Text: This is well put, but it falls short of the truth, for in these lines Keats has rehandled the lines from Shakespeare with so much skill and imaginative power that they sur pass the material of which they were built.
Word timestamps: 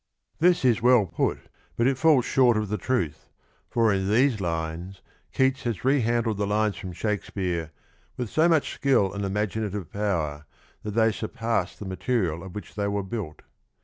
This 0.39 0.65
is 0.65 0.81
well 0.81 1.05
put, 1.05 1.41
but 1.75 1.85
it 1.85 1.95
falls 1.95 2.25
short 2.25 2.57
of 2.57 2.69
the 2.69 2.77
truth, 2.79 3.29
for 3.69 3.93
in 3.93 4.09
these 4.09 4.41
lines 4.41 5.03
Keats 5.31 5.61
has 5.61 5.83
rehandled 5.83 6.37
the 6.37 6.47
lines 6.47 6.75
from 6.75 6.91
Shakespeare 6.91 7.69
with 8.17 8.27
so 8.27 8.49
much 8.49 8.73
skill 8.73 9.13
and 9.13 9.23
imaginative 9.23 9.93
power 9.93 10.47
that 10.81 10.95
they 10.95 11.11
sur 11.11 11.27
pass 11.27 11.75
the 11.75 11.85
material 11.85 12.41
of 12.41 12.55
which 12.55 12.73
they 12.73 12.87
were 12.87 13.03
built. 13.03 13.43